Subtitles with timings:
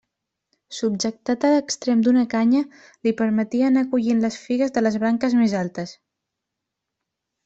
[0.75, 2.61] Subjectat a l'extrem d'una canya,
[3.07, 5.95] li permetia anar collint les figues de les branques més altes.